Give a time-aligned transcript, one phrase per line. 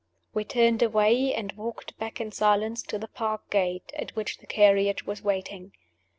[0.33, 4.47] We turned away, and walked back in silence to the park gate, at which the
[4.47, 5.73] carriage was waiting.